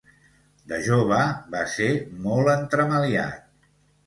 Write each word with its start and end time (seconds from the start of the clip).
De 0.71 0.79
jove 0.87 1.19
va 1.57 1.61
ser 1.75 1.91
molt 2.25 2.53
entremaliat. 2.55 3.47